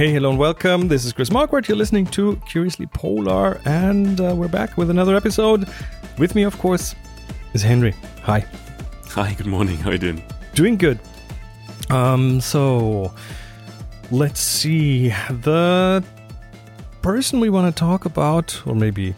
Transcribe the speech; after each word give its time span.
Hey, 0.00 0.12
hello, 0.12 0.30
and 0.30 0.38
welcome. 0.38 0.88
This 0.88 1.04
is 1.04 1.12
Chris 1.12 1.28
Marquardt. 1.28 1.68
You're 1.68 1.76
listening 1.76 2.06
to 2.06 2.36
Curiously 2.48 2.86
Polar, 2.86 3.60
and 3.66 4.18
uh, 4.18 4.34
we're 4.34 4.48
back 4.48 4.78
with 4.78 4.88
another 4.88 5.14
episode. 5.14 5.68
With 6.16 6.34
me, 6.34 6.42
of 6.44 6.58
course, 6.58 6.94
is 7.52 7.60
Henry. 7.60 7.94
Hi. 8.22 8.46
Hi, 9.08 9.34
good 9.34 9.46
morning. 9.46 9.76
How 9.76 9.90
are 9.90 9.92
you 9.92 9.98
doing? 9.98 10.24
Doing 10.54 10.78
good. 10.78 10.98
Um, 11.90 12.40
so 12.40 13.12
let's 14.10 14.40
see. 14.40 15.10
The 15.28 16.02
person 17.02 17.38
we 17.38 17.50
want 17.50 17.76
to 17.76 17.78
talk 17.78 18.06
about, 18.06 18.58
or 18.66 18.74
maybe 18.74 19.14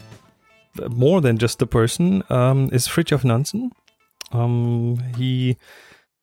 more 0.89 1.21
than 1.21 1.37
just 1.37 1.59
the 1.59 1.65
person, 1.65 2.23
um, 2.29 2.69
is 2.73 2.89
Fridtjof 2.89 3.23
Nansen. 3.23 3.71
Um, 4.33 5.01
he 5.15 5.55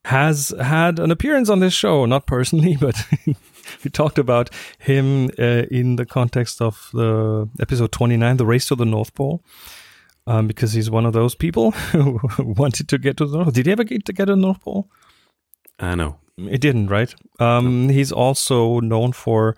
has 0.05 0.55
had 0.61 0.99
an 0.99 1.11
appearance 1.11 1.49
on 1.49 1.61
this 1.61 1.75
show, 1.75 2.07
not 2.07 2.27
personally, 2.27 2.77
but 2.81 2.97
we 3.85 3.91
talked 3.91 4.19
about 4.19 4.51
him 4.79 5.31
uh, 5.39 5.65
in 5.71 5.97
the 5.97 6.07
context 6.07 6.61
of 6.61 6.89
the 6.93 7.49
episode 7.61 7.93
29, 7.93 8.37
The 8.37 8.47
Race 8.47 8.67
to 8.67 8.75
the 8.75 8.85
North 8.85 9.15
Pole. 9.15 9.43
Um, 10.27 10.47
because 10.47 10.75
he's 10.75 10.91
one 10.91 11.07
of 11.07 11.13
those 11.13 11.35
people 11.35 11.71
who 11.93 12.21
wanted 12.39 12.89
to 12.89 12.99
get 12.99 13.17
to 13.17 13.27
the 13.27 13.39
North. 13.39 13.55
Did 13.55 13.67
he 13.67 13.73
ever 13.73 13.85
get 13.85 14.05
to 14.05 14.13
get 14.13 14.27
to 14.27 14.33
the 14.33 14.41
North 14.41 14.61
Pole? 14.61 14.89
I 15.81 15.93
uh, 15.93 15.95
know. 15.95 16.19
It 16.37 16.61
didn't, 16.61 16.89
right? 16.89 17.13
Um, 17.41 17.87
no. 17.87 17.93
He's 17.93 18.13
also 18.13 18.80
known 18.80 19.13
for 19.13 19.57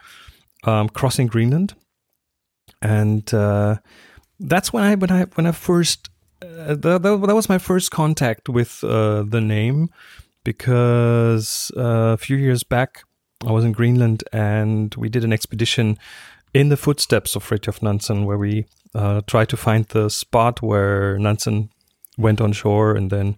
um, 0.64 0.88
crossing 0.88 1.26
Greenland, 1.26 1.74
and 2.80 3.32
uh, 3.34 3.76
that's 4.40 4.72
when 4.72 4.84
I 4.84 4.94
when 4.94 5.10
I 5.10 5.24
when 5.34 5.46
I 5.46 5.52
first 5.52 6.10
uh, 6.42 6.74
that, 6.74 7.02
that, 7.02 7.34
was 7.34 7.48
my 7.48 7.58
first 7.58 7.90
contact 7.90 8.48
with 8.48 8.82
uh, 8.84 9.22
the 9.22 9.40
name 9.40 9.90
because 10.44 11.70
uh, 11.76 12.12
a 12.12 12.16
few 12.16 12.36
years 12.36 12.62
back 12.62 13.04
I 13.46 13.52
was 13.52 13.64
in 13.64 13.72
Greenland 13.72 14.24
and 14.32 14.94
we 14.94 15.08
did 15.08 15.24
an 15.24 15.32
expedition 15.32 15.98
in 16.54 16.68
the 16.68 16.76
footsteps 16.76 17.34
of 17.34 17.48
Fridtjof 17.48 17.82
Nansen 17.82 18.24
where 18.24 18.38
we 18.38 18.66
uh, 18.94 19.22
tried 19.26 19.48
to 19.48 19.56
find 19.56 19.86
the 19.86 20.08
spot 20.08 20.62
where 20.62 21.18
Nansen 21.18 21.70
went 22.18 22.40
on 22.40 22.52
shore 22.52 22.94
and 22.94 23.10
then 23.10 23.36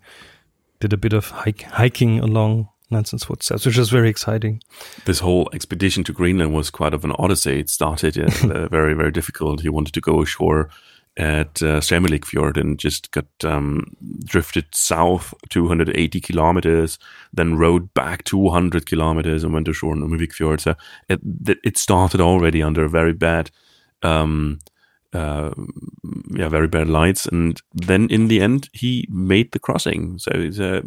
did 0.80 0.92
a 0.92 0.96
bit 0.96 1.12
of 1.12 1.30
hike, 1.30 1.62
hiking 1.62 2.18
along 2.18 2.68
Nansen's 2.90 3.24
footsteps, 3.24 3.64
which 3.64 3.78
was 3.78 3.90
very 3.90 4.08
exciting. 4.08 4.62
This 5.04 5.20
whole 5.20 5.48
expedition 5.52 6.04
to 6.04 6.12
Greenland 6.12 6.52
was 6.52 6.70
quite 6.70 6.92
of 6.92 7.04
an 7.04 7.12
odyssey. 7.18 7.60
It 7.60 7.70
started 7.70 8.18
uh, 8.18 8.68
very, 8.70 8.94
very 8.94 9.12
difficult. 9.12 9.62
He 9.62 9.68
wanted 9.68 9.94
to 9.94 10.00
go 10.00 10.22
ashore 10.22 10.68
at 11.16 11.62
uh, 11.62 11.80
Fjord 11.80 12.56
and 12.56 12.78
just 12.78 13.10
got 13.12 13.26
um, 13.44 13.96
drifted 14.24 14.66
south 14.74 15.32
280 15.50 16.20
kilometers, 16.20 16.98
then 17.32 17.56
rode 17.56 17.92
back 17.94 18.24
200 18.24 18.86
kilometers 18.86 19.44
and 19.44 19.52
went 19.52 19.68
ashore 19.68 19.94
in 19.94 20.00
Nunavik 20.00 20.32
Fjord. 20.32 20.60
So 20.60 20.74
it, 21.08 21.20
it 21.64 21.78
started 21.78 22.20
already 22.20 22.62
under 22.62 22.88
very 22.88 23.12
bad, 23.12 23.50
um, 24.02 24.58
uh, 25.12 25.50
yeah, 26.30 26.48
very 26.48 26.68
bad 26.68 26.88
lights. 26.88 27.26
And 27.26 27.60
then 27.72 28.08
in 28.08 28.28
the 28.28 28.40
end, 28.40 28.68
he 28.72 29.06
made 29.08 29.52
the 29.52 29.60
crossing. 29.60 30.18
So 30.18 30.32
he's, 30.34 30.58
uh, 30.58 30.82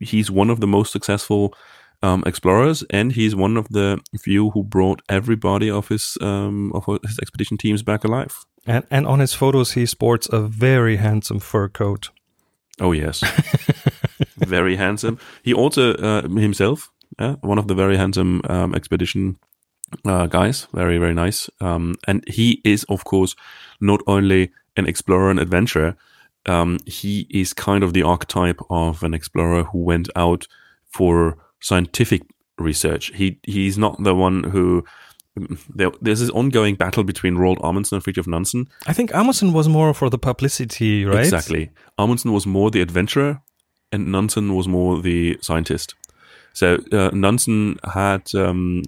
he's 0.00 0.30
one 0.30 0.50
of 0.50 0.60
the 0.60 0.66
most 0.66 0.92
successful 0.92 1.54
um, 2.02 2.22
explorers, 2.26 2.84
and 2.90 3.12
he's 3.12 3.34
one 3.34 3.56
of 3.56 3.68
the 3.68 4.00
few 4.20 4.50
who 4.50 4.62
brought 4.64 5.00
everybody 5.08 5.70
of 5.70 5.88
his 5.88 6.18
um, 6.20 6.70
of 6.74 6.84
his 7.02 7.18
expedition 7.18 7.56
teams 7.56 7.82
back 7.82 8.04
alive. 8.04 8.44
And 8.66 8.84
and 8.90 9.06
on 9.06 9.20
his 9.20 9.34
photos, 9.34 9.72
he 9.72 9.86
sports 9.86 10.28
a 10.32 10.40
very 10.40 10.96
handsome 10.96 11.40
fur 11.40 11.68
coat. 11.68 12.10
Oh 12.80 12.92
yes, 12.92 13.22
very 14.36 14.76
handsome. 14.76 15.18
He 15.42 15.54
also 15.54 15.94
uh, 15.94 16.28
himself, 16.28 16.90
one 17.40 17.58
of 17.58 17.68
the 17.68 17.74
very 17.74 17.96
handsome 17.96 18.42
um, 18.48 18.74
expedition 18.74 19.38
uh, 20.04 20.26
guys. 20.26 20.66
Very 20.72 20.98
very 20.98 21.14
nice. 21.14 21.50
Um, 21.60 21.94
and 22.06 22.24
he 22.28 22.60
is 22.64 22.84
of 22.88 23.04
course 23.04 23.36
not 23.80 24.00
only 24.06 24.50
an 24.76 24.86
explorer 24.86 25.30
and 25.30 25.40
adventurer. 25.40 25.96
Um, 26.46 26.78
he 26.86 27.26
is 27.30 27.52
kind 27.52 27.82
of 27.82 27.92
the 27.92 28.02
archetype 28.02 28.60
of 28.70 29.02
an 29.02 29.14
explorer 29.14 29.64
who 29.64 29.78
went 29.78 30.08
out 30.14 30.46
for 30.86 31.38
scientific 31.60 32.22
research. 32.58 33.10
He 33.14 33.38
he's 33.42 33.78
not 33.78 34.02
the 34.02 34.14
one 34.14 34.44
who 34.44 34.84
there, 35.74 35.90
there's 36.00 36.20
this 36.20 36.30
ongoing 36.30 36.74
battle 36.76 37.04
between 37.04 37.36
Roald 37.36 37.58
Amundsen 37.62 37.96
and 37.96 38.04
Fridtjof 38.04 38.26
Nansen. 38.26 38.68
I 38.86 38.92
think 38.92 39.14
Amundsen 39.14 39.52
was 39.52 39.68
more 39.68 39.92
for 39.92 40.08
the 40.08 40.18
publicity, 40.18 41.04
right? 41.04 41.20
Exactly. 41.20 41.70
Amundsen 41.98 42.32
was 42.32 42.46
more 42.46 42.70
the 42.70 42.80
adventurer, 42.80 43.42
and 43.92 44.10
Nansen 44.10 44.54
was 44.54 44.66
more 44.66 45.00
the 45.00 45.38
scientist. 45.42 45.94
So 46.52 46.78
uh, 46.90 47.10
Nansen 47.12 47.78
had 47.84 48.34
um, 48.34 48.82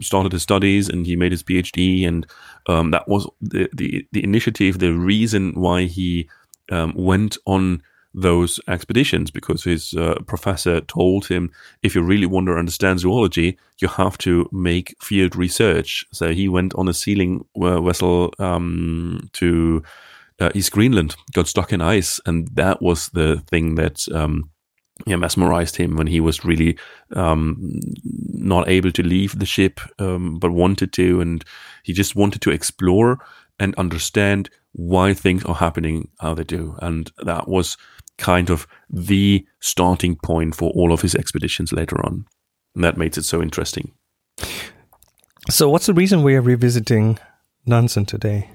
started 0.00 0.30
his 0.30 0.44
studies 0.44 0.88
and 0.88 1.04
he 1.04 1.16
made 1.16 1.32
his 1.32 1.42
PhD, 1.42 2.06
and 2.06 2.26
um, 2.68 2.92
that 2.92 3.08
was 3.08 3.28
the, 3.40 3.68
the, 3.72 4.06
the 4.12 4.22
initiative, 4.22 4.78
the 4.78 4.92
reason 4.92 5.52
why 5.54 5.86
he 5.86 6.28
um, 6.70 6.92
went 6.94 7.38
on 7.44 7.82
those 8.16 8.58
expeditions 8.66 9.30
because 9.30 9.62
his 9.62 9.92
uh, 9.92 10.14
professor 10.26 10.80
told 10.80 11.26
him 11.26 11.52
if 11.82 11.94
you 11.94 12.02
really 12.02 12.26
want 12.26 12.46
to 12.46 12.54
understand 12.54 12.98
zoology, 12.98 13.58
you 13.78 13.88
have 13.88 14.16
to 14.16 14.48
make 14.50 14.96
field 15.00 15.36
research. 15.36 16.04
So 16.12 16.32
he 16.32 16.48
went 16.48 16.74
on 16.74 16.88
a 16.88 16.94
sealing 16.94 17.44
uh, 17.60 17.80
vessel 17.82 18.32
um, 18.38 19.28
to 19.34 19.82
uh, 20.40 20.50
East 20.54 20.72
Greenland, 20.72 21.14
got 21.34 21.46
stuck 21.46 21.72
in 21.72 21.82
ice, 21.82 22.18
and 22.26 22.48
that 22.54 22.82
was 22.82 23.08
the 23.10 23.42
thing 23.48 23.76
that. 23.76 24.08
Um, 24.12 24.50
yeah, 25.04 25.16
mesmerized 25.16 25.76
him 25.76 25.94
when 25.94 26.06
he 26.06 26.20
was 26.20 26.42
really 26.42 26.78
um, 27.14 27.80
not 28.02 28.66
able 28.66 28.90
to 28.92 29.02
leave 29.02 29.38
the 29.38 29.44
ship, 29.44 29.78
um, 29.98 30.38
but 30.38 30.52
wanted 30.52 30.90
to, 30.94 31.20
and 31.20 31.44
he 31.82 31.92
just 31.92 32.16
wanted 32.16 32.40
to 32.40 32.50
explore 32.50 33.18
and 33.58 33.74
understand 33.74 34.48
why 34.72 35.12
things 35.12 35.44
are 35.44 35.54
happening 35.54 36.08
how 36.18 36.32
they 36.32 36.44
do, 36.44 36.78
and 36.80 37.12
that 37.18 37.46
was 37.46 37.76
kind 38.18 38.50
of 38.50 38.66
the 38.88 39.46
starting 39.60 40.16
point 40.16 40.54
for 40.54 40.70
all 40.70 40.92
of 40.92 41.02
his 41.02 41.14
expeditions 41.14 41.72
later 41.72 42.04
on. 42.04 42.24
And 42.74 42.84
that 42.84 42.96
makes 42.96 43.18
it 43.18 43.24
so 43.24 43.42
interesting. 43.42 43.92
So, 45.48 45.68
what's 45.68 45.86
the 45.86 45.94
reason 45.94 46.22
we 46.22 46.34
are 46.34 46.42
revisiting 46.42 47.18
Nansen 47.66 48.04
today? 48.04 48.50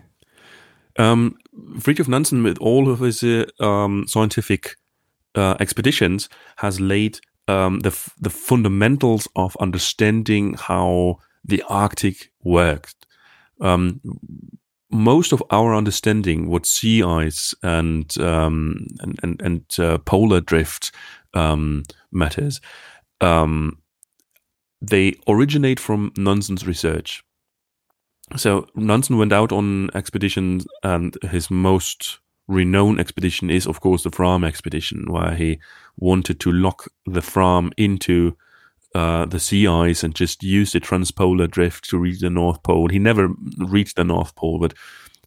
Um, 0.99 1.37
Fridtjof 1.77 2.07
Nansen, 2.07 2.43
with 2.43 2.57
all 2.59 2.89
of 2.89 2.99
his 2.99 3.23
uh, 3.23 3.45
um, 3.59 4.05
scientific 4.07 4.75
uh, 5.35 5.55
expeditions, 5.59 6.27
has 6.57 6.79
laid 6.79 7.19
um, 7.47 7.79
the 7.79 7.89
f- 7.89 8.13
the 8.19 8.29
fundamentals 8.29 9.27
of 9.35 9.55
understanding 9.59 10.55
how 10.55 11.19
the 11.43 11.63
Arctic 11.69 12.31
worked. 12.43 13.07
Um, 13.61 14.01
most 14.91 15.31
of 15.31 15.41
our 15.51 15.73
understanding 15.73 16.49
what 16.49 16.65
sea 16.65 17.03
ice 17.03 17.53
and 17.63 18.17
um, 18.19 18.87
and 18.99 19.19
and, 19.23 19.41
and 19.41 19.79
uh, 19.79 19.97
polar 19.99 20.41
drift 20.41 20.91
um, 21.33 21.83
matters, 22.11 22.59
um, 23.21 23.79
they 24.81 25.15
originate 25.27 25.79
from 25.79 26.11
Nansen's 26.17 26.67
research. 26.67 27.23
So 28.37 28.67
Nansen 28.75 29.17
went 29.17 29.33
out 29.33 29.51
on 29.51 29.89
expeditions, 29.93 30.65
and 30.83 31.17
his 31.23 31.51
most 31.51 32.19
renowned 32.47 32.99
expedition 32.99 33.49
is, 33.49 33.67
of 33.67 33.81
course, 33.81 34.03
the 34.03 34.11
Fram 34.11 34.43
expedition, 34.43 35.05
where 35.09 35.35
he 35.35 35.59
wanted 35.97 36.39
to 36.41 36.51
lock 36.51 36.87
the 37.05 37.21
Fram 37.21 37.71
into 37.77 38.35
uh, 38.93 39.25
the 39.25 39.39
sea 39.39 39.67
ice 39.67 40.03
and 40.03 40.13
just 40.13 40.43
use 40.43 40.73
the 40.73 40.81
transpolar 40.81 41.49
drift 41.49 41.89
to 41.89 41.97
reach 41.97 42.19
the 42.19 42.29
North 42.29 42.61
Pole. 42.63 42.89
He 42.89 42.99
never 42.99 43.29
reached 43.57 43.95
the 43.95 44.03
North 44.03 44.35
Pole, 44.35 44.59
but 44.59 44.73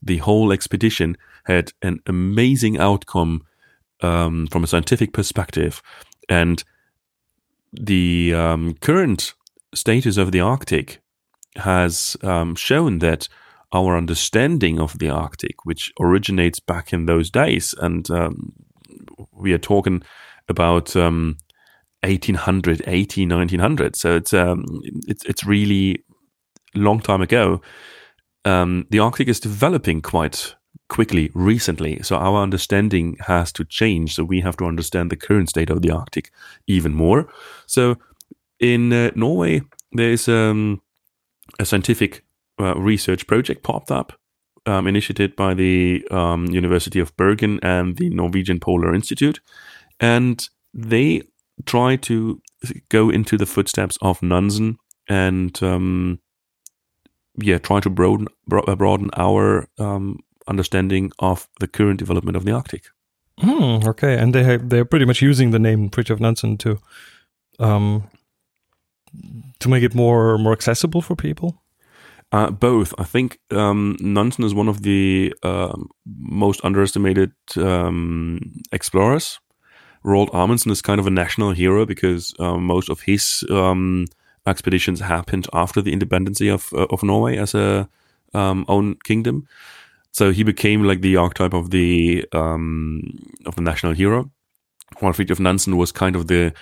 the 0.03 0.19
whole 0.19 0.53
expedition 0.53 1.17
had 1.45 1.73
an 1.83 2.01
amazing 2.07 2.79
outcome 2.79 3.43
um, 4.03 4.47
from 4.49 4.65
a 4.65 4.67
scientific 4.67 5.12
perspective. 5.12 5.83
And 6.29 6.62
the 7.73 8.35
um, 8.35 8.75
current 8.81 9.35
status 9.75 10.17
of 10.17 10.33
the 10.33 10.41
Arctic 10.41 11.00
has 11.56 12.17
um, 12.23 12.55
shown 12.55 12.99
that 12.99 13.29
our 13.73 13.97
understanding 13.97 14.79
of 14.79 14.99
the 14.99 15.09
Arctic, 15.09 15.65
which 15.65 15.93
originates 15.99 16.61
back 16.61 16.93
in 16.93 17.06
those 17.06 17.31
days, 17.31 17.75
and 17.81 18.09
um, 18.11 18.53
we 19.33 19.53
are 19.53 19.59
talking 19.59 20.03
about 20.49 20.94
um, 20.94 21.38
1800, 22.05 22.83
18, 22.87 23.29
1900. 23.29 23.97
So 23.97 24.17
it's 24.17 24.33
um, 24.33 24.65
it's 25.06 25.25
it's 25.25 25.45
really 25.45 26.05
long 26.75 27.01
time 27.01 27.23
ago. 27.23 27.61
Um, 28.45 28.87
the 28.91 28.99
Arctic 28.99 29.29
is 29.29 29.41
developing 29.41 30.03
quite 30.03 30.55
quickly 30.89 31.31
recently, 31.35 32.03
so 32.03 32.17
our 32.17 32.43
understanding 32.43 33.17
has 33.27 33.53
to 33.53 33.65
change. 33.65 34.15
So 34.15 34.25
we 34.25 34.41
have 34.41 34.56
to 34.59 34.67
understand 34.67 35.11
the 35.11 35.17
current 35.17 35.49
state 35.49 35.71
of 35.71 35.83
the 35.83 35.91
Arctic 35.91 36.31
even 36.67 36.95
more. 36.95 37.29
So 37.67 37.97
in 38.61 38.93
uh, 38.93 39.11
Norway, 39.15 39.62
there 39.93 40.11
is 40.11 40.29
um, 40.29 40.83
a 41.59 41.65
scientific 41.65 42.25
uh, 42.61 42.75
research 42.77 43.27
project 43.27 43.62
popped 43.62 43.91
up, 43.91 44.12
um, 44.67 44.87
initiated 44.87 45.37
by 45.37 45.55
the 45.55 46.07
um, 46.11 46.47
University 46.47 47.00
of 47.00 47.17
Bergen 47.17 47.61
and 47.62 47.97
the 47.97 48.11
Norwegian 48.11 48.61
Polar 48.61 48.95
Institute, 48.95 49.41
and 50.00 50.49
they 50.73 51.23
try 51.67 51.97
to 51.97 52.41
go 52.89 53.11
into 53.11 53.37
the 53.37 53.47
footsteps 53.47 53.99
of 54.03 54.23
Nansen 54.23 54.79
and 55.09 55.62
um, 55.62 56.19
yeah 57.37 57.59
try 57.59 57.81
to 57.81 57.91
broaden 57.91 58.29
bro- 58.47 58.77
broaden 58.77 59.11
our 59.17 59.69
um, 59.79 60.19
understanding 60.49 61.12
of 61.19 61.49
the 61.61 61.67
current 61.67 61.99
development 61.99 62.37
of 62.37 62.45
the 62.45 62.53
Arctic. 62.53 62.85
Hmm, 63.41 63.87
okay, 63.89 64.17
and 64.17 64.33
they 64.33 64.45
have, 64.45 64.69
they're 64.69 64.85
pretty 64.85 65.05
much 65.05 65.21
using 65.21 65.51
the 65.51 65.59
name 65.59 65.91
Fridtjof 65.91 66.21
Nansen 66.21 66.56
to 66.59 66.79
um, 67.59 68.09
to 69.59 69.69
make 69.69 69.83
it 69.83 69.95
more 69.95 70.39
more 70.39 70.53
accessible 70.53 71.03
for 71.03 71.17
people. 71.17 71.61
Uh, 72.33 72.50
both. 72.50 72.93
I 72.99 73.05
think 73.05 73.39
um, 73.53 73.97
Nansen 74.00 74.45
is 74.45 74.55
one 74.55 74.69
of 74.69 74.83
the 74.83 75.33
uh, 75.43 75.77
most 76.05 76.65
underestimated 76.65 77.33
um, 77.57 78.41
explorers. 78.73 79.39
Roald 80.05 80.35
Amundsen 80.35 80.71
is 80.71 80.83
kind 80.83 81.01
of 81.01 81.06
a 81.06 81.11
national 81.11 81.53
hero 81.53 81.87
because 81.87 82.35
uh, 82.39 82.56
most 82.56 82.91
of 82.91 83.01
his 83.03 83.45
um, 83.51 84.06
expeditions 84.47 85.01
happened 85.01 85.47
after 85.53 85.81
the 85.81 85.93
independence 85.93 86.41
of 86.41 86.73
uh, 86.75 86.87
of 86.91 87.03
Norway 87.03 87.39
as 87.39 87.55
a 87.55 87.89
um, 88.35 88.65
own 88.69 88.97
kingdom. 89.05 89.47
So 90.12 90.31
he 90.31 90.45
became 90.45 90.85
like 90.85 91.01
the 91.01 91.17
archetype 91.17 91.55
of 91.55 91.71
the 91.71 92.27
um, 92.33 93.19
of 93.47 93.55
the 93.55 93.62
national 93.62 93.95
hero. 93.95 94.31
While 95.01 95.12
Fridtjof 95.12 95.41
Nansen 95.41 95.77
was 95.77 95.91
kind 95.91 96.17
of 96.17 96.27
the 96.27 96.53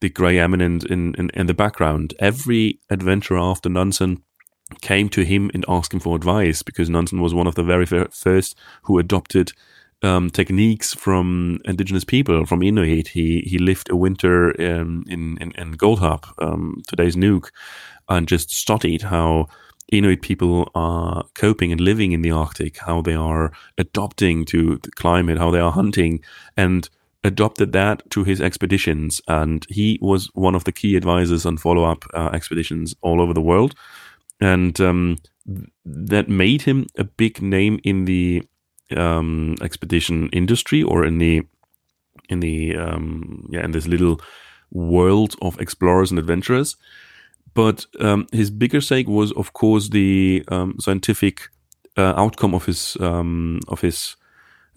the 0.00 0.08
grey 0.08 0.38
eminent 0.38 0.84
in, 0.84 1.14
in, 1.16 1.30
in 1.34 1.46
the 1.46 1.54
background. 1.54 2.14
Every 2.18 2.80
adventurer 2.88 3.38
after 3.38 3.68
Nansen 3.68 4.22
came 4.80 5.08
to 5.10 5.24
him 5.24 5.50
and 5.52 5.64
asked 5.68 5.92
him 5.92 6.00
for 6.00 6.16
advice 6.16 6.62
because 6.62 6.88
Nansen 6.88 7.20
was 7.20 7.34
one 7.34 7.46
of 7.46 7.54
the 7.54 7.62
very 7.62 7.86
first 7.86 8.56
who 8.82 8.98
adopted 8.98 9.52
um, 10.02 10.30
techniques 10.30 10.94
from 10.94 11.60
indigenous 11.64 12.04
people, 12.04 12.46
from 12.46 12.62
Inuit. 12.62 13.08
He 13.08 13.40
he 13.40 13.58
lived 13.58 13.90
a 13.90 13.96
winter 13.96 14.50
in 14.52 15.04
in, 15.08 15.38
in, 15.40 15.52
in 15.52 15.76
Godthåb, 15.76 16.24
um, 16.42 16.82
today's 16.88 17.16
Nuuk, 17.16 17.50
and 18.08 18.28
just 18.28 18.50
studied 18.50 19.02
how 19.02 19.46
Inuit 19.92 20.22
people 20.22 20.70
are 20.74 21.24
coping 21.34 21.72
and 21.72 21.80
living 21.80 22.12
in 22.12 22.22
the 22.22 22.30
Arctic, 22.30 22.78
how 22.78 23.02
they 23.02 23.14
are 23.14 23.52
adopting 23.78 24.44
to 24.46 24.78
the 24.82 24.90
climate, 24.92 25.38
how 25.38 25.50
they 25.50 25.60
are 25.60 25.72
hunting, 25.72 26.22
and 26.56 26.88
adopted 27.24 27.72
that 27.72 28.08
to 28.10 28.24
his 28.24 28.40
expeditions. 28.40 29.20
And 29.28 29.66
he 29.68 29.98
was 30.00 30.30
one 30.34 30.54
of 30.54 30.64
the 30.64 30.72
key 30.72 30.96
advisors 30.96 31.44
on 31.44 31.58
follow 31.58 31.84
up 31.84 32.04
uh, 32.14 32.30
expeditions 32.32 32.94
all 33.02 33.20
over 33.20 33.34
the 33.34 33.42
world 33.42 33.74
and 34.40 34.80
um, 34.80 35.18
that 35.84 36.28
made 36.28 36.62
him 36.62 36.86
a 36.96 37.04
big 37.04 37.42
name 37.42 37.78
in 37.84 38.04
the 38.06 38.42
um, 38.96 39.56
expedition 39.62 40.28
industry 40.32 40.82
or 40.82 41.04
in 41.04 41.18
the 41.18 41.42
in 42.28 42.40
the 42.40 42.76
um, 42.76 43.46
yeah 43.50 43.64
in 43.64 43.72
this 43.72 43.86
little 43.86 44.20
world 44.70 45.34
of 45.42 45.60
explorers 45.60 46.10
and 46.10 46.18
adventurers. 46.18 46.76
But 47.54 47.86
um, 47.98 48.26
his 48.32 48.50
bigger 48.50 48.80
stake 48.80 49.08
was, 49.08 49.32
of 49.32 49.52
course, 49.52 49.88
the 49.88 50.44
um, 50.48 50.76
scientific 50.78 51.48
uh, 51.96 52.14
outcome 52.16 52.54
of 52.54 52.66
his 52.66 52.96
um, 53.00 53.60
of 53.68 53.80
his 53.80 54.16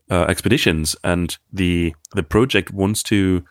uh, 0.09 0.25
expeditions, 0.27 0.95
and 1.03 1.37
the 1.51 1.93
the 2.15 2.23
project 2.23 2.71
wants 2.71 3.03
to 3.03 3.43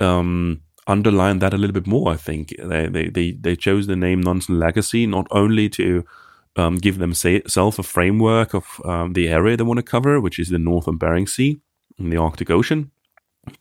um, 0.00 0.62
underline 0.86 1.38
that 1.38 1.54
a 1.54 1.58
little 1.58 1.74
bit 1.74 1.86
more. 1.86 2.12
I 2.12 2.16
think 2.16 2.54
they 2.58 2.88
they 2.88 3.08
they, 3.08 3.32
they 3.32 3.56
chose 3.56 3.86
the 3.86 3.96
name 3.96 4.20
Nansen 4.20 4.58
Legacy 4.58 5.06
not 5.06 5.26
only 5.30 5.68
to 5.70 6.04
um, 6.56 6.76
give 6.76 6.98
themselves 6.98 7.78
a 7.78 7.82
framework 7.82 8.54
of 8.54 8.80
um, 8.84 9.12
the 9.12 9.28
area 9.28 9.56
they 9.56 9.64
want 9.64 9.78
to 9.78 9.82
cover, 9.82 10.20
which 10.20 10.38
is 10.38 10.48
the 10.48 10.58
northern 10.58 10.98
Barents 10.98 11.30
Sea 11.30 11.60
and 11.98 12.12
the 12.12 12.16
Arctic 12.16 12.50
Ocean, 12.50 12.90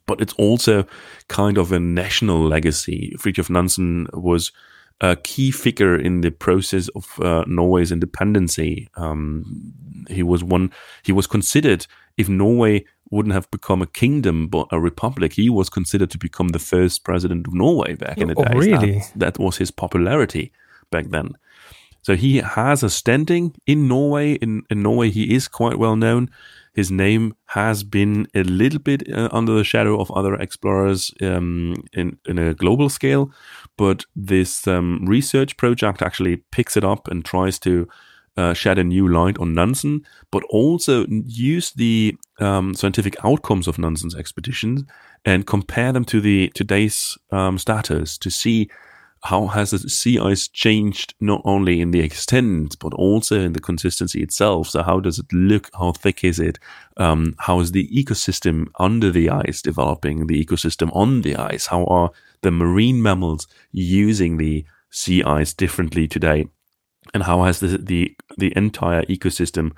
but 0.06 0.22
it's 0.22 0.34
also 0.34 0.86
kind 1.28 1.58
of 1.58 1.72
a 1.72 1.80
national 1.80 2.42
legacy. 2.42 3.16
Fridtjof 3.20 3.50
Nansen 3.50 4.08
was 4.14 4.52
a 5.02 5.16
key 5.16 5.52
figure 5.52 5.96
in 5.96 6.22
the 6.22 6.32
process 6.32 6.88
of 6.90 7.20
uh, 7.20 7.44
Norway's 7.48 7.92
independence. 7.92 8.58
Um, 8.96 9.74
he 10.10 10.24
was 10.24 10.44
one. 10.44 10.72
He 11.04 11.12
was 11.12 11.28
considered 11.28 11.86
if 12.18 12.30
Norway 12.30 12.86
wouldn't 13.12 13.34
have 13.34 13.50
become 13.52 13.82
a 13.82 13.88
kingdom 13.88 14.48
but 14.48 14.68
a 14.72 14.80
republic. 14.80 15.34
He 15.34 15.50
was 15.50 15.70
considered 15.70 16.10
to 16.12 16.18
become 16.18 16.50
the 16.50 16.60
first 16.60 17.04
president 17.04 17.48
of 17.48 17.54
Norway 17.54 17.96
back 17.96 18.18
in 18.18 18.30
the 18.30 18.36
oh, 18.38 18.44
days. 18.46 18.56
Really? 18.56 19.00
That, 19.16 19.36
that, 19.36 19.40
was 19.40 19.58
his 19.58 19.70
popularity 19.70 20.52
back 20.92 21.08
then. 21.08 21.34
So 22.06 22.16
he 22.16 22.38
has 22.38 22.84
a 22.84 22.90
standing 22.92 23.56
in 23.66 23.88
Norway. 23.88 24.34
In, 24.34 24.62
in 24.70 24.84
Norway, 24.84 25.10
he 25.10 25.34
is 25.34 25.48
quite 25.48 25.80
well 25.80 25.96
known. 25.96 26.30
His 26.76 26.92
name 26.92 27.34
has 27.48 27.84
been 27.84 28.28
a 28.36 28.44
little 28.44 28.78
bit 28.78 29.12
uh, 29.12 29.28
under 29.32 29.56
the 29.56 29.64
shadow 29.64 30.00
of 30.00 30.12
other 30.12 30.36
explorers 30.36 31.12
um, 31.24 31.74
in, 31.94 32.20
in 32.28 32.38
a 32.38 32.54
global 32.54 32.90
scale, 32.90 33.32
but 33.76 34.06
this 34.16 34.68
um, 34.68 35.04
research 35.08 35.58
project 35.58 36.04
actually 36.04 36.44
picks 36.52 36.78
it 36.78 36.84
up 36.84 37.08
and 37.08 37.26
tries 37.26 37.58
to 37.60 37.88
uh, 38.38 38.54
shed 38.54 38.78
a 38.78 38.84
new 38.84 39.08
light 39.08 39.40
on 39.40 39.56
Nansen, 39.56 40.06
but 40.30 40.44
also 40.52 41.08
use 41.10 41.72
the 41.72 42.16
um, 42.40 42.76
scientific 42.76 43.16
outcomes 43.26 43.68
of 43.68 43.80
Nansen's 43.80 44.14
expeditions 44.14 44.84
and 45.26 45.48
compare 45.48 45.92
them 45.92 46.06
to 46.06 46.22
the 46.22 46.52
today's 46.54 47.18
um, 47.32 47.58
status 47.58 48.16
to 48.20 48.30
see 48.30 48.70
how 49.24 49.48
has 49.48 49.72
the 49.72 49.90
sea 49.90 50.20
ice 50.20 50.48
changed 50.48 51.16
not 51.20 51.42
only 51.46 51.82
in 51.82 51.92
the 51.92 52.02
extent 52.02 52.76
but 52.80 52.94
also 52.94 53.40
in 53.40 53.54
the 53.54 53.60
consistency 53.60 54.22
itself? 54.22 54.70
So 54.70 54.84
how 54.84 55.00
does 55.00 55.20
it 55.20 55.26
look? 55.32 55.70
How 55.74 55.94
thick 55.94 56.24
is 56.24 56.40
it? 56.40 56.60
Um, 56.98 57.36
how 57.40 57.60
is 57.60 57.72
the 57.72 57.88
ecosystem 57.88 58.68
under 58.80 59.10
the 59.12 59.30
ice 59.30 59.62
developing 59.62 60.28
the 60.28 60.44
ecosystem 60.44 60.96
on 60.96 61.22
the 61.22 61.36
ice? 61.36 61.68
How 61.68 61.86
are 61.86 62.12
the 62.42 62.52
marine 62.52 63.02
mammals 63.02 63.48
using 63.72 64.38
the 64.38 64.66
sea 64.92 65.24
ice 65.24 65.54
differently 65.54 66.08
today? 66.08 66.48
And 67.14 67.24
how 67.24 67.44
has 67.44 67.60
the, 67.60 67.78
the 67.78 68.16
the 68.38 68.54
entire 68.56 69.04
ecosystem 69.04 69.72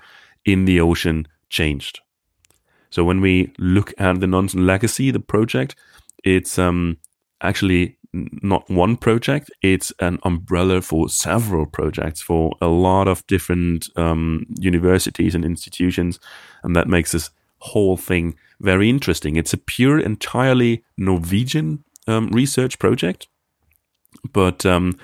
in 0.48 0.66
the 0.66 0.80
ocean 0.80 1.28
changed. 1.50 2.00
So 2.90 3.04
when 3.04 3.22
we 3.22 3.54
look 3.60 3.94
at 4.00 4.20
the 4.20 4.28
Nansen 4.28 4.66
Legacy, 4.66 5.12
the 5.12 5.20
project, 5.20 5.76
it's 6.24 6.58
um, 6.58 6.98
actually 7.42 7.98
not 8.14 8.70
one 8.70 8.98
project; 8.98 9.52
it's 9.62 9.92
an 10.00 10.20
umbrella 10.24 10.82
for 10.82 11.10
several 11.10 11.66
projects 11.66 12.22
for 12.22 12.54
a 12.62 12.68
lot 12.68 13.08
of 13.08 13.26
different 13.28 13.90
um, 13.96 14.46
universities 14.60 15.36
and 15.36 15.46
institutions, 15.46 16.20
and 16.64 16.76
that 16.76 16.88
makes 16.88 17.12
this 17.12 17.30
whole 17.60 17.98
thing 17.98 18.36
very 18.60 18.90
interesting. 18.90 19.36
It's 19.36 19.54
a 19.54 19.58
pure, 19.58 20.00
entirely 20.00 20.84
Norwegian 20.98 21.84
um, 22.08 22.30
research 22.30 22.80
project, 22.80 23.28
but 24.32 24.66
um, 24.66 24.98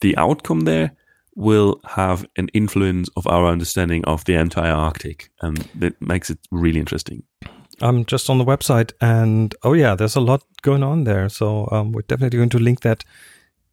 the 0.00 0.16
outcome 0.16 0.60
there 0.60 0.92
will 1.34 1.80
have 1.84 2.26
an 2.36 2.48
influence 2.48 3.08
of 3.16 3.26
our 3.28 3.46
understanding 3.46 4.04
of 4.06 4.24
the 4.24 4.34
entire 4.34 4.72
Arctic, 4.72 5.30
and 5.40 5.56
that 5.76 6.00
makes 6.02 6.30
it 6.30 6.38
really 6.50 6.80
interesting. 6.80 7.22
I'm 7.80 8.04
just 8.04 8.28
on 8.30 8.38
the 8.38 8.44
website, 8.44 8.92
and 9.00 9.54
oh 9.62 9.72
yeah, 9.72 9.94
there's 9.94 10.16
a 10.16 10.20
lot 10.20 10.42
going 10.62 10.82
on 10.82 11.04
there. 11.04 11.28
So 11.28 11.68
um, 11.70 11.92
we're 11.92 12.02
definitely 12.02 12.38
going 12.38 12.50
to 12.50 12.58
link 12.58 12.80
that 12.80 13.04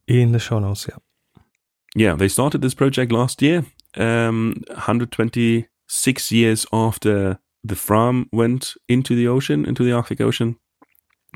in 0.07 0.31
the 0.31 0.39
show 0.39 0.59
notes. 0.59 0.87
Yeah, 0.89 1.41
yeah. 1.95 2.15
They 2.15 2.27
started 2.27 2.61
this 2.61 2.73
project 2.73 3.11
last 3.11 3.41
year, 3.41 3.65
um, 3.95 4.61
126 4.69 6.31
years 6.31 6.65
after 6.71 7.39
the 7.63 7.75
Fram 7.75 8.29
went 8.31 8.73
into 8.87 9.15
the 9.15 9.27
ocean, 9.27 9.65
into 9.65 9.83
the 9.83 9.91
Arctic 9.91 10.21
Ocean, 10.21 10.57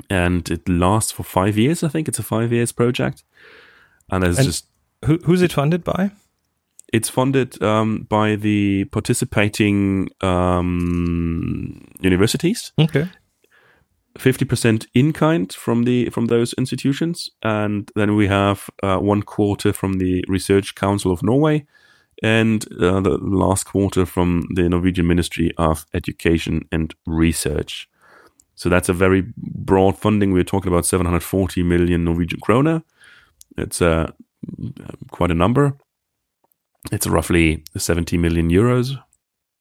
and 0.08 0.48
it 0.48 0.68
lasts 0.68 1.12
for 1.12 1.24
five 1.24 1.58
years. 1.58 1.82
I 1.82 1.88
think 1.88 2.08
it's 2.08 2.18
a 2.18 2.22
five 2.22 2.52
years 2.52 2.72
project, 2.72 3.24
and 4.10 4.24
it's 4.24 4.38
and 4.38 4.46
just 4.46 4.66
who, 5.04 5.18
who's 5.24 5.42
it 5.42 5.52
funded 5.52 5.84
by? 5.84 6.12
It's 6.92 7.08
funded 7.08 7.62
um, 7.62 8.06
by 8.08 8.36
the 8.36 8.84
participating 8.86 10.10
um, 10.20 11.86
universities. 12.00 12.72
Okay. 12.78 13.08
Fifty 14.18 14.44
percent 14.44 14.86
in 14.92 15.12
kind 15.12 15.52
from 15.52 15.84
the 15.84 16.10
from 16.10 16.26
those 16.26 16.52
institutions, 16.54 17.30
and 17.42 17.90
then 17.94 18.16
we 18.16 18.26
have 18.26 18.68
uh, 18.82 18.98
one 18.98 19.22
quarter 19.22 19.72
from 19.72 19.98
the 19.98 20.24
Research 20.26 20.74
Council 20.74 21.12
of 21.12 21.22
Norway, 21.22 21.64
and 22.20 22.66
uh, 22.72 23.00
the 23.00 23.18
last 23.18 23.66
quarter 23.66 24.04
from 24.04 24.48
the 24.54 24.68
Norwegian 24.68 25.06
Ministry 25.06 25.52
of 25.58 25.86
Education 25.94 26.66
and 26.72 26.92
Research. 27.06 27.88
So 28.56 28.68
that's 28.68 28.88
a 28.88 28.92
very 28.92 29.24
broad 29.36 29.96
funding. 29.96 30.32
We're 30.32 30.42
talking 30.42 30.72
about 30.72 30.86
740 30.86 31.62
million 31.62 32.04
Norwegian 32.04 32.40
kroner. 32.40 32.82
It's 33.56 33.80
a 33.80 34.12
quite 35.12 35.30
a 35.30 35.34
number. 35.34 35.76
It's 36.92 37.06
roughly 37.06 37.62
70 37.76 38.16
million 38.16 38.50
euros, 38.50 38.98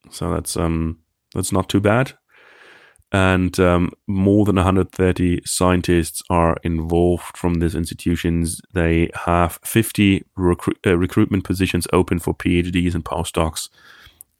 so 0.10 0.32
that's 0.32 0.56
um 0.56 1.00
that's 1.36 1.52
not 1.52 1.70
too 1.70 1.80
bad. 1.80 2.14
And 3.12 3.60
um, 3.60 3.92
more 4.06 4.46
than 4.46 4.56
130 4.56 5.42
scientists 5.44 6.22
are 6.30 6.58
involved 6.64 7.36
from 7.36 7.56
these 7.56 7.74
institutions. 7.74 8.62
They 8.74 9.10
have 9.26 9.60
50 9.64 10.24
recru- 10.38 10.76
uh, 10.86 10.96
recruitment 10.96 11.44
positions 11.44 11.88
open 11.92 12.20
for 12.20 12.36
PhDs 12.36 12.94
and 12.94 13.04
postdocs. 13.04 13.70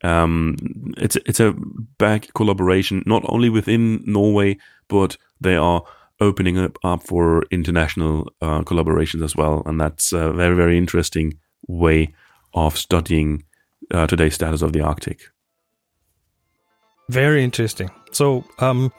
Um, 0.04 0.56
it's 0.98 1.18
it's 1.26 1.40
a 1.40 1.56
back 1.98 2.34
collaboration 2.34 3.04
not 3.06 3.24
only 3.28 3.50
within 3.50 4.04
Norway, 4.06 4.58
but 4.88 5.18
they 5.42 5.56
are 5.56 5.84
opening 6.22 6.58
up, 6.58 6.78
up 6.84 7.04
for 7.04 7.44
international 7.52 8.32
uh, 8.42 8.62
collaborations 8.62 9.24
as 9.24 9.36
well. 9.36 9.64
And 9.66 9.82
that's 9.82 10.14
a 10.14 10.32
very, 10.32 10.56
very 10.56 10.78
interesting 10.78 11.40
way 11.68 12.14
of 12.54 12.78
studying 12.78 13.44
uh, 13.92 14.08
today's 14.08 14.36
status 14.36 14.62
of 14.62 14.74
the 14.74 14.82
Arctic. 14.82 15.22
Very 17.10 17.44
interesting. 17.44 17.90
So, 18.12 18.44
um, 18.60 18.92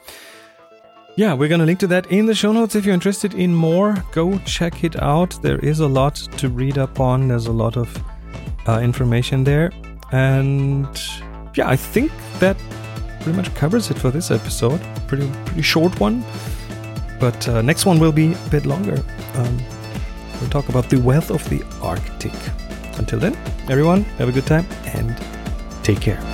yeah, 1.16 1.34
we're 1.34 1.48
going 1.48 1.60
to 1.60 1.66
link 1.66 1.78
to 1.80 1.86
that 1.88 2.10
in 2.10 2.26
the 2.26 2.34
show 2.34 2.52
notes. 2.52 2.74
If 2.74 2.84
you're 2.84 2.94
interested 2.94 3.34
in 3.34 3.54
more, 3.54 4.02
go 4.12 4.38
check 4.38 4.84
it 4.84 5.00
out. 5.00 5.40
There 5.42 5.58
is 5.58 5.80
a 5.80 5.86
lot 5.86 6.16
to 6.38 6.48
read 6.48 6.78
up 6.78 6.98
on, 6.98 7.28
there's 7.28 7.46
a 7.46 7.52
lot 7.52 7.76
of 7.76 8.02
uh, 8.66 8.80
information 8.80 9.44
there. 9.44 9.72
And 10.12 10.88
yeah, 11.54 11.68
I 11.68 11.76
think 11.76 12.10
that 12.38 12.56
pretty 13.20 13.36
much 13.36 13.54
covers 13.54 13.90
it 13.90 13.98
for 13.98 14.10
this 14.10 14.30
episode. 14.30 14.80
Pretty, 15.06 15.30
pretty 15.44 15.62
short 15.62 16.00
one. 16.00 16.24
But 17.20 17.46
uh, 17.48 17.62
next 17.62 17.86
one 17.86 17.98
will 17.98 18.12
be 18.12 18.32
a 18.32 18.48
bit 18.50 18.66
longer. 18.66 19.02
Um, 19.34 19.58
we'll 20.40 20.50
talk 20.50 20.68
about 20.68 20.88
the 20.88 21.00
wealth 21.00 21.30
of 21.30 21.46
the 21.50 21.62
Arctic. 21.82 22.32
Until 23.00 23.18
then, 23.18 23.34
everyone, 23.70 24.02
have 24.20 24.28
a 24.28 24.32
good 24.32 24.46
time 24.46 24.66
and 24.94 25.16
take 25.82 26.02
care. 26.02 26.29